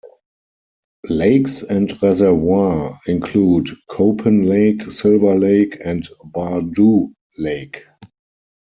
Lakes 1.11 1.61
and 1.61 1.95
reservoirs 2.01 2.95
include 3.05 3.69
Copan 3.87 4.49
Lake, 4.49 4.81
Silver 4.91 5.35
Lake 5.35 5.77
and 5.85 6.09
Bar-Dew 6.23 7.13
Lake. 7.37 7.83